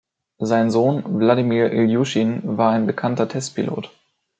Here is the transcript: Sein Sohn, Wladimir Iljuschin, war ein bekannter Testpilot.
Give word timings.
Sein 0.39 0.71
Sohn, 0.71 1.19
Wladimir 1.19 1.71
Iljuschin, 1.71 2.41
war 2.43 2.71
ein 2.71 2.87
bekannter 2.87 3.27
Testpilot. 3.29 3.91